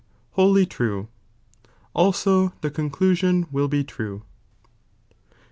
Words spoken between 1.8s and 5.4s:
also the conclusion will be trucf 6.